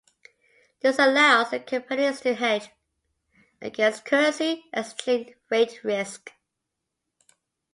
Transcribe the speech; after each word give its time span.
This 0.79 0.97
allows 0.97 1.51
the 1.51 1.59
companies 1.59 2.21
to 2.21 2.33
hedge 2.33 2.69
against 3.61 4.03
currency 4.03 4.65
exchange 4.73 5.35
rate 5.51 5.83
risk. 5.83 6.31